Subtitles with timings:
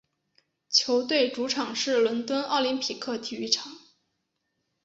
[0.67, 3.71] 球队主场是伦敦奥林匹克体育场。